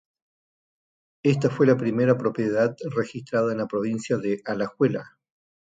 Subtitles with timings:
[1.23, 5.19] Esta fue la primera propiedad registrada en la provincia de Alajuela.